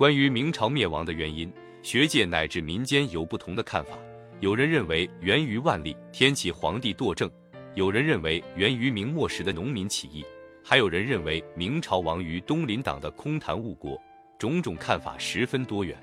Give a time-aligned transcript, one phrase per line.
[0.00, 1.52] 关于明朝灭亡的原因，
[1.82, 3.98] 学界乃至民间有不同的看法。
[4.40, 7.30] 有人认为源于万历天启皇帝惰政，
[7.74, 10.24] 有人认为源于明末时的农民起义，
[10.64, 14.00] 还有人认为明朝亡于东林党的空谈误国。
[14.38, 15.94] 种种看法十分多元。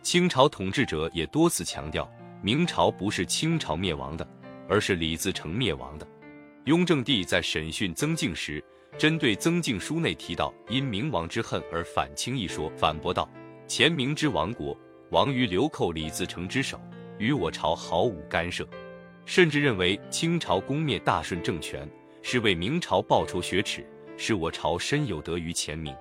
[0.00, 4.26] 清朝统治者也多次强调，明朝不是清朝灭亡的，
[4.70, 6.08] 而是李自成灭亡的。
[6.64, 8.64] 雍正帝在审讯曾静时，
[8.96, 13.28] 针对曾静书内提到因明亡之恨而反清一说，反驳道
[13.66, 14.76] ：“前明之亡国，
[15.10, 16.80] 亡于流寇李自成之手，
[17.18, 18.66] 与我朝毫无干涉。”
[19.26, 21.88] 甚至认为清朝攻灭大顺政权
[22.22, 23.84] 是为明朝报仇雪耻，
[24.16, 25.94] 是我朝深有得于前明。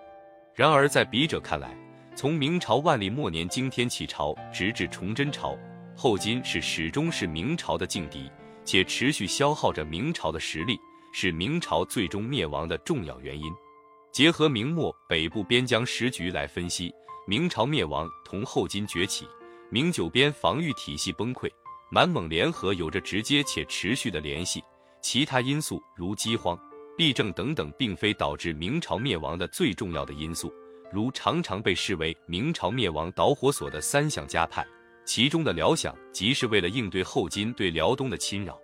[0.54, 1.76] 然而在笔者看来，
[2.16, 5.58] 从明朝万历末年惊天启朝，直至崇祯朝，
[5.96, 8.30] 后金是始终是明朝的劲敌。
[8.66, 10.80] 且持续消耗着明朝的实力，
[11.14, 13.46] 是明朝最终灭亡的重要原因。
[14.12, 16.94] 结合明末北部边疆时局来分析，
[17.26, 19.26] 明朝灭亡同后金崛起、
[19.70, 21.50] 明九边防御体系崩溃、
[21.90, 24.62] 满蒙联合有着直接且持续的联系。
[25.02, 26.58] 其他因素如饥荒、
[26.98, 30.54] 弊政等等，并非导致明朝灭亡的最重要的因素。
[30.92, 34.66] 如常常被视为明朝灭亡导火索的三项加派。
[35.06, 38.58] 其中的辽饷，即是为了应对后金对辽东的侵扰。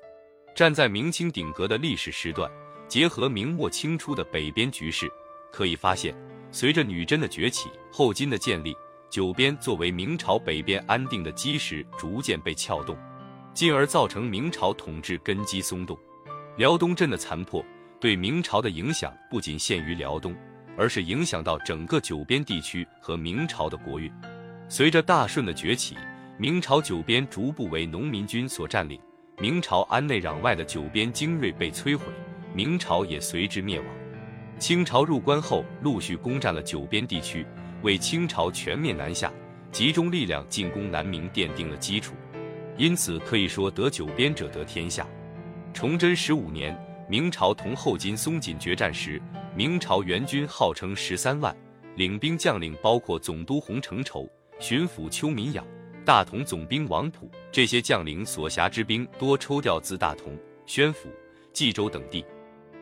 [0.59, 2.51] 站在明清鼎革的历史时段，
[2.85, 5.09] 结合明末清初的北边局势，
[5.53, 6.13] 可以发现，
[6.51, 8.75] 随着女真的崛起，后金的建立，
[9.09, 12.97] 九边作为明朝北边安定的基石逐渐被撬动，
[13.53, 15.97] 进而造成明朝统治根基松动。
[16.57, 17.63] 辽东镇的残破
[17.97, 20.35] 对明朝的影响不仅限于辽东，
[20.77, 24.11] 而是影响到整个九边地区和明朝的国运。
[24.67, 25.95] 随着大顺的崛起。
[26.37, 28.97] 明朝九边逐步为农民军所占领，
[29.41, 32.03] 明朝安内攘外的九边精锐被摧毁，
[32.53, 33.87] 明朝也随之灭亡。
[34.57, 37.45] 清朝入关后，陆续攻占了九边地区，
[37.81, 39.31] 为清朝全面南下、
[39.71, 42.15] 集中力量进攻南明奠定了基础。
[42.75, 45.07] 因此，可以说得九边者得天下。
[45.73, 46.77] 崇祯十五年，
[47.07, 49.21] 明朝同后金松锦决战时，
[49.55, 51.55] 明朝援军号称十三万，
[51.95, 55.65] 领兵将领包括总督洪承畴、巡抚邱民养。
[56.05, 61.09] 大同总兵王普这些将领所辖之兵多抽调自大同、宣府、
[61.53, 62.25] 冀州等地，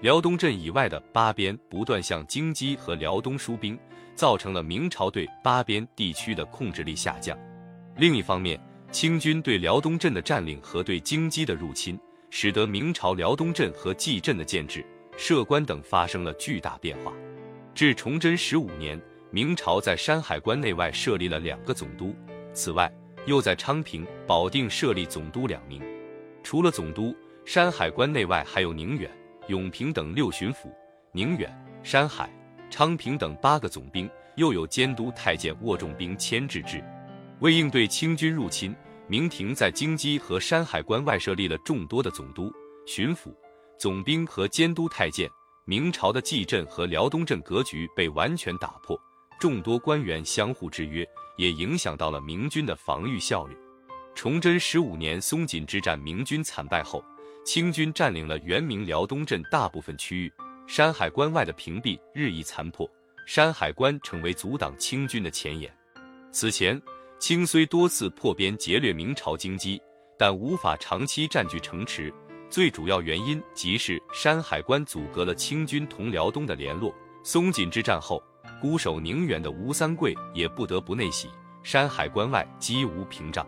[0.02, 3.78] 辽东镇以外的八边不断向京畿和辽东输兵，
[4.16, 7.38] 造成了明朝对八边地区的控制力下降。
[7.98, 8.60] 另一方面，
[8.92, 12.00] 清军对辽东镇的占领和对京畿的入侵，
[12.30, 14.86] 使得明朝辽东镇和蓟镇的建制、
[15.18, 17.12] 设关等发生了巨大变化。
[17.74, 19.02] 至崇祯十五年，
[19.32, 22.16] 明朝在山海关内外设立了两个总督，
[22.54, 22.92] 此外。
[23.28, 25.82] 又在昌平、保定设立总督两名，
[26.42, 29.12] 除了总督，山海关内外还有宁远、
[29.48, 30.74] 永平等六巡抚，
[31.12, 32.30] 宁远、山海、
[32.70, 36.82] 昌平等八个总兵，又有监督太监握重兵牵制制。
[37.42, 38.74] 为应对清军入侵，
[39.08, 42.50] 明廷在京畿和山海关外设立了众多的总督、
[42.86, 43.36] 巡抚、
[43.78, 45.30] 总兵和监督太监。
[45.66, 48.98] 明朝的蓟镇和辽东镇格局被完全打破，
[49.38, 51.06] 众多官员相互制约。
[51.38, 53.56] 也影响到了明军的防御效率。
[54.14, 57.04] 崇祯十五年松锦之战，明军惨败后，
[57.46, 60.34] 清军占领了原明辽东镇大部分区域，
[60.68, 62.90] 山海关外的屏蔽日益残破，
[63.28, 65.72] 山海关成为阻挡清军的前沿。
[66.32, 66.82] 此前，
[67.20, 69.80] 清虽多次破边劫掠明朝京畿，
[70.18, 72.12] 但无法长期占据城池，
[72.50, 76.92] 最主要原因即是山海关阻隔了清军同辽东的联络。
[77.24, 78.22] 松锦之战后。
[78.60, 81.30] 孤守宁远的吴三桂也不得不内洗，
[81.62, 83.46] 山海关外几无屏障。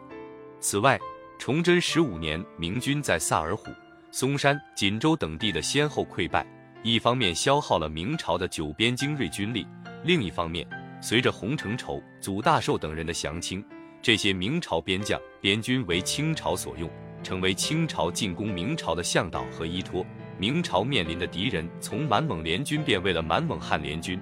[0.59, 0.99] 此外，
[1.37, 3.73] 崇祯十五年，明军在萨尔浒、
[4.11, 6.45] 松山、锦州等地的先后溃败，
[6.83, 9.65] 一方面消耗了明朝的九边精锐军力，
[10.03, 10.67] 另一方面，
[11.01, 13.63] 随着洪承畴、祖大寿等人的降清，
[14.01, 16.89] 这些明朝边将边军为清朝所用，
[17.23, 20.05] 成为清朝进攻明朝的向导和依托。
[20.37, 24.21] 明朝面临的敌人从满蒙联军变为了满蒙汉联军。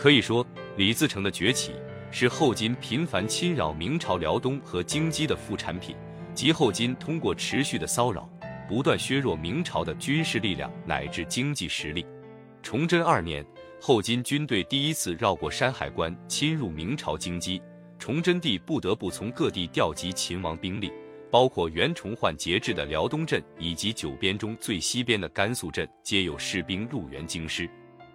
[0.00, 0.46] 可以说，
[0.78, 1.72] 李自成的崛起
[2.10, 5.94] 是后金频繁侵扰明朝辽东和京畿的副产品，
[6.34, 8.26] 即后金通过持续的骚扰，
[8.66, 12.06] 不断削弱明朝的军事力量乃至经济实力。
[12.62, 13.44] 崇祯二年，
[13.78, 17.60] 后金军队第一次绕过山海关，侵入明朝京畿，
[17.98, 20.90] 崇祯帝不得不从各地调集秦王兵力，
[21.30, 27.68] 包括袁崇焕节制的辽东镇以及九边中最西边的甘肃镇，皆有士兵入援京师。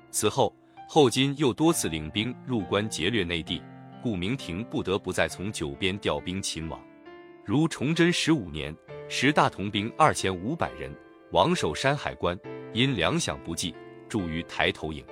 [0.09, 0.51] 此后。
[0.87, 3.61] 后金又多次领兵入关劫掠内地，
[4.03, 6.79] 顾明廷不得不再从九边调兵勤王。
[7.43, 8.75] 如崇祯十五年，
[9.09, 10.95] 十大同兵二千五百人
[11.31, 12.37] 王守山海关，
[12.73, 13.75] 因粮饷不济，
[14.07, 15.03] 驻于抬头营。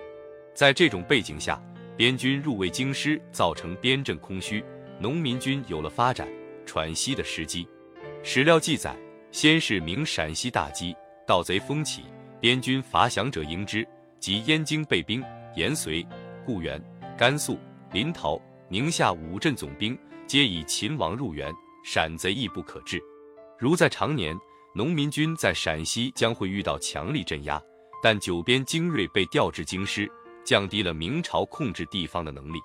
[0.53, 1.61] 在这种背景下，
[1.97, 4.63] 边军入卫京师，造成边镇空虚，
[4.99, 6.27] 农民军有了发展
[6.65, 7.67] 喘息的时机。
[8.21, 8.95] 史料记载，
[9.31, 12.03] 先是明陕西大饥，盗贼蜂起，
[12.39, 13.85] 边军伐降者迎之，
[14.19, 15.23] 及燕京备兵，
[15.55, 16.05] 延绥、
[16.45, 16.81] 固原、
[17.17, 17.59] 甘肃、
[17.91, 21.53] 临洮、宁夏五镇总兵皆以秦王入援，
[21.83, 23.01] 陕贼亦不可治。
[23.59, 24.38] 如在常年，
[24.73, 27.61] 农民军在陕西将会遇到强力镇压，
[28.01, 30.11] 但九边精锐被调至京师，
[30.44, 32.59] 降低了明朝控制地方的能力。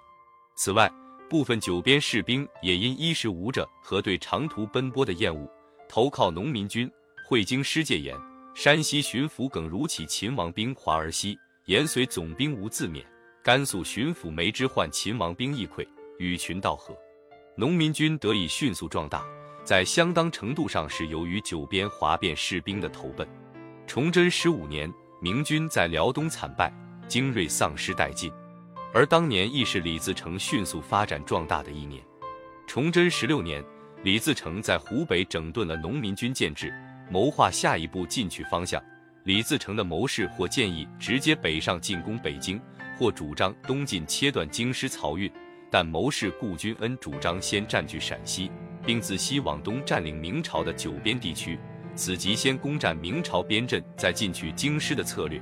[0.56, 0.90] 此外，
[1.28, 5.46] 部分九边士兵也因衣食无着和对长途奔波的厌恶，
[5.88, 6.90] 投靠农民军。
[7.28, 8.16] 会京师戒严，
[8.54, 11.38] 山西巡抚耿如起秦王兵华而西，
[11.68, 13.04] 延绥总兵吴自勉，
[13.42, 15.86] 甘肃巡抚梅之焕秦王兵易溃，
[16.18, 16.96] 与群道合，
[17.58, 19.22] 农民军得以迅速壮大。
[19.64, 23.28] 在相当程度上是由于九边哗变士兵的投奔。
[23.86, 26.72] 崇祯十五年，明军在辽东惨败，
[27.06, 28.32] 精锐丧失殆尽，
[28.94, 32.02] 而当年亦是李自成迅速发展壮大的一年。
[32.66, 33.62] 崇祯十六年，
[34.02, 36.72] 李自成在湖北整顿了农民军建制，
[37.10, 38.82] 谋划下一步进取方向。
[39.28, 42.58] 李自成的谋士或建议直接北上进攻北京，
[42.98, 45.30] 或主张东进切断京师漕运，
[45.70, 48.50] 但谋士顾君恩主张先占据陕西。
[48.86, 51.58] 并自西往东占领明朝的九边地区，
[51.94, 55.38] 此即先攻占明朝边镇，再进取京师的策略。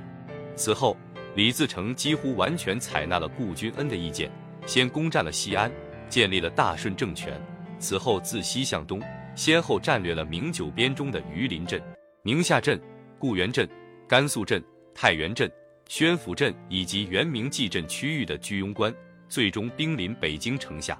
[0.53, 0.97] 此后，
[1.33, 4.29] 李自成几乎完全采纳了顾君恩的意见，
[4.65, 5.71] 先攻占了西安，
[6.09, 7.41] 建立了大顺政权。
[7.79, 9.01] 此后自西向东，
[9.33, 11.81] 先后战略了明九边中的榆林镇、
[12.23, 12.77] 宁夏镇、
[13.19, 13.67] 固原镇、
[14.07, 15.51] 甘肃镇、太原镇、
[15.87, 18.93] 宣府镇以及原明蓟镇区域的居庸关，
[19.27, 20.97] 最终兵临北京城下。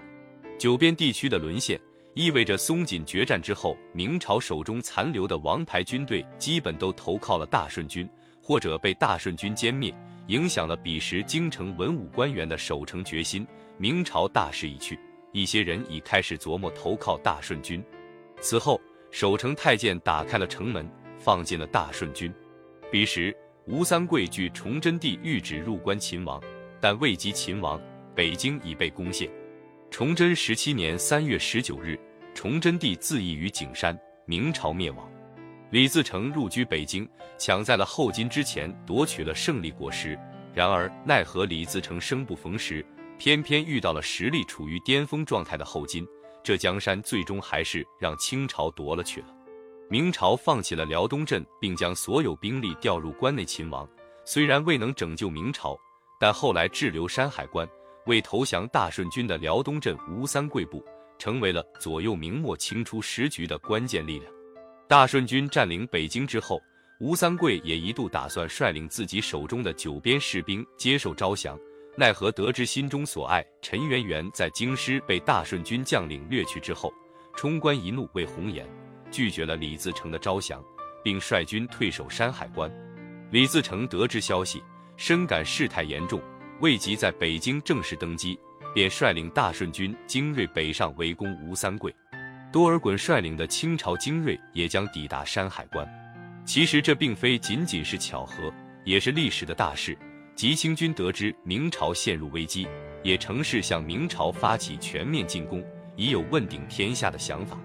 [0.57, 1.79] 九边地区的沦陷。
[2.13, 8.09] 意味着松锦决战之后，明朝手中残留的王牌军队基本都投靠了大顺军，
[8.41, 9.93] 或者被大顺军歼灭，
[10.25, 13.45] 影响了彼时京城文武官员的守城决心。
[13.77, 14.99] 明朝大势已去，
[15.31, 17.83] 一些人已开始琢磨投靠大顺军。
[18.41, 18.81] 此后，
[19.11, 22.33] 守城太监打开了城门，放进了大顺军。
[22.91, 23.35] 彼时，
[23.65, 26.41] 吴三桂据崇祯帝谕旨入关秦王，
[26.79, 27.81] 但未及秦王，
[28.15, 29.29] 北京已被攻陷。
[29.89, 31.99] 崇祯十七年三月十九日。
[32.33, 35.09] 崇祯帝自缢于景山，明朝灭亡。
[35.71, 37.09] 李自成入居北京，
[37.39, 40.15] 抢在了后金之前夺取了胜利果实。
[40.53, 42.85] 然而奈何李自成生不逢时，
[43.17, 46.05] 偏偏遇到了实力处于巅峰状态的后金，
[46.43, 49.36] 这江山最终还是让清朝夺了去了。
[49.89, 53.87] 明朝放弃了辽东镇，并将所有兵力调入关内勤王，
[54.25, 55.77] 虽然未能拯救明朝，
[56.19, 57.67] 但后来滞留山海关
[58.05, 60.83] 为投降大顺军的辽东镇吴三桂部。
[61.19, 64.31] 成为了左右明末清初时局的关键力量。
[64.87, 66.61] 大顺军占领北京之后，
[66.99, 71.59] 吴三桂也一度打算率领自己手中的九边士兵接受招降，
[71.95, 76.93] 奈何得知心中所爱陈圆圆在京师被大顺军将领掠去之后，
[77.35, 78.63] 冲冠一怒为红颜，
[79.11, 80.63] 拒绝了李自成的招降，
[81.03, 82.71] 并率军退守山海关。
[83.31, 84.63] 李自成得知消息，
[84.95, 86.21] 深感事态严重，
[86.61, 88.39] 未及在北京正式登基。
[88.73, 91.91] 便率领大顺军精锐北上围攻吴三桂，
[92.51, 95.87] 多尔衮率领的清朝精锐也将抵达山海关。
[96.45, 98.53] 其实这并非仅仅是巧合，
[98.83, 99.97] 也是历史的大势。
[100.35, 102.67] 吉清军得知明朝陷入危机，
[103.01, 105.65] 也乘势向明朝发起全面进攻，
[105.95, 107.57] 已有问鼎天下的想法。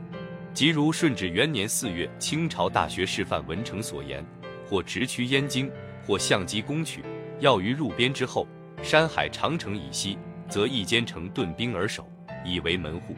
[0.55, 4.25] 即如顺治元年四月，清朝大学士范文成所言：
[4.67, 5.71] 或直趋燕京，
[6.07, 7.03] 或相机攻取。
[7.41, 8.47] 要于入边之后，
[8.83, 10.19] 山海长城以西。
[10.49, 12.07] 则一兼程顿兵而守，
[12.45, 13.17] 以为门户。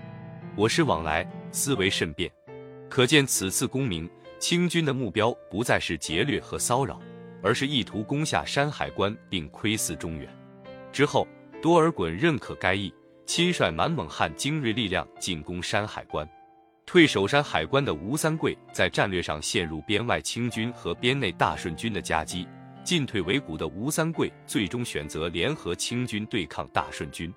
[0.54, 2.30] 我师往来，思维甚变。
[2.88, 7.00] 可见此次攻明，清军的目标不再是劫掠和骚扰，
[7.42, 10.28] 而是意图攻下山海关并窥伺中原。
[10.92, 11.26] 之后，
[11.60, 12.94] 多尔衮认可该意，
[13.26, 16.28] 亲率满蒙汉精锐力量进攻山海关。
[16.86, 22.46] 退守山海关的吴三桂在战略上陷入边外清军和边内大顺军的夹击。
[22.84, 27.32] 进退维谷的吴三桂最终选择联合清军对抗大顺军。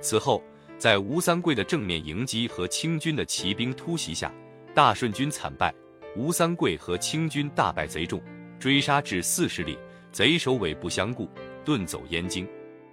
[0.00, 0.40] 此后，
[0.78, 4.32] 在吴三桂的正面迎击和清军的骑兵突袭下，
[4.72, 5.74] 大顺军惨败，
[6.16, 8.22] 吴三桂和清军大败贼众，
[8.60, 9.76] 追杀至四十里，
[10.12, 11.28] 贼首尾不相顾，
[11.64, 12.48] 遁走燕京。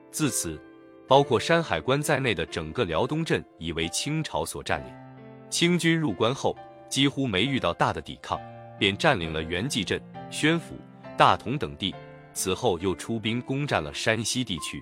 [0.10, 0.60] 自此，
[1.08, 4.92] 包括山海关在内的整个辽东镇已为清朝所占领。
[5.52, 6.58] 清军入关后，
[6.90, 8.40] 几乎没遇到大的抵抗，
[8.80, 10.80] 便占领了元济镇、宣府。
[11.18, 11.94] 大同等地，
[12.34, 14.82] 此后又出兵攻占了山西地区。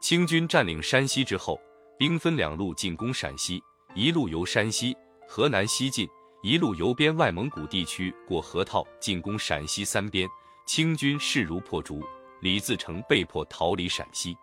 [0.00, 1.58] 清军占领山西之后，
[1.98, 3.60] 兵分两路进攻陕西：
[3.94, 4.94] 一路由山西、
[5.26, 6.06] 河南西进，
[6.42, 10.28] 一路由边外蒙古地区过河套进攻陕西三边。
[10.66, 12.04] 清军势如破竹，
[12.40, 14.36] 李自成被迫逃离陕西。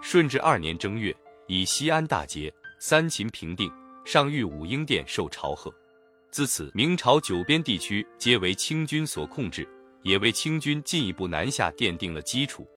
[0.00, 1.14] 顺治二年正月，
[1.46, 3.70] 以西安大捷，三秦平定，
[4.04, 5.72] 上御武英殿受朝贺。
[6.30, 9.68] 自此，明朝九边地区皆为清军所控制，
[10.02, 12.68] 也为清军进一步南下奠定了基础。